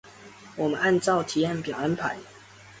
[0.55, 2.17] 我們就按照提案表安排